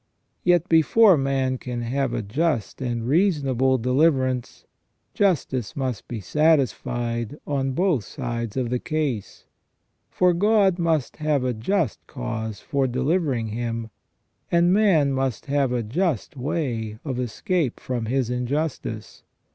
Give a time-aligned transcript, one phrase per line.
[0.43, 4.65] Yet before man can have a just and reasonable deliverance,
[5.13, 9.45] justice must be satisfied on both sides of the case.
[10.09, 13.91] For God must have a just cause for delivering him,
[14.51, 19.21] and man must have a just way of escape from his injustice.